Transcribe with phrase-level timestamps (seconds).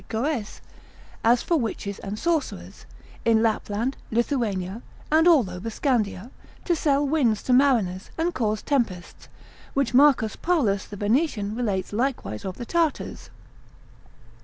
[0.09, 0.61] Goes)
[1.23, 2.87] as for witches and sorcerers,
[3.23, 4.81] in Lapland, Lithuania,
[5.11, 6.31] and all over Scandia,
[6.65, 9.27] to sell winds to mariners, and cause tempests,
[9.75, 13.29] which Marcus Paulus the Venetian relates likewise of the Tartars.